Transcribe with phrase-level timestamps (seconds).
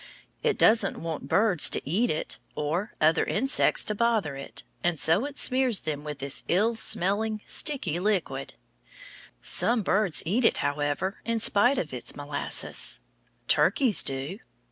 [0.41, 5.25] It doesn't want birds to eat it, or other insects to bother it, and so
[5.25, 8.55] it smears them with this ill smelling, sticky liquid.
[9.43, 12.99] Some birds eat it, however, in spite of its molasses.
[13.47, 14.39] Turkeys do.